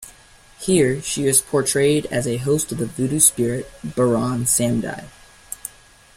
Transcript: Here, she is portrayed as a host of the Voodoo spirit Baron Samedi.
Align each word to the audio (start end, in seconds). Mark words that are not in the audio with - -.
Here, 0.59 0.99
she 0.99 1.27
is 1.27 1.41
portrayed 1.41 2.07
as 2.07 2.25
a 2.25 2.37
host 2.37 2.71
of 2.71 2.79
the 2.79 2.87
Voodoo 2.87 3.19
spirit 3.19 3.69
Baron 3.83 4.47
Samedi. 4.47 5.05